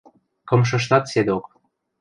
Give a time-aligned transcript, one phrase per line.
[0.49, 1.45] Кымшыштат седок.